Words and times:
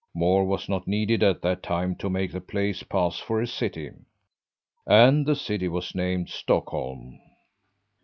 More 0.15 0.45
was 0.45 0.67
not 0.67 0.87
needed 0.87 1.21
at 1.21 1.43
that 1.43 1.61
time 1.61 1.95
to 1.97 2.09
make 2.09 2.31
the 2.31 2.41
place 2.41 2.81
pass 2.81 3.19
for 3.19 3.39
a 3.39 3.45
city. 3.45 3.91
And 4.87 5.27
the 5.27 5.35
city 5.35 5.67
was 5.67 5.93
named 5.93 6.27
Stockholm. 6.29 7.19